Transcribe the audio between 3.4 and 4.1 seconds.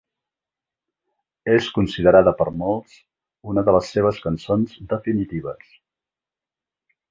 una de les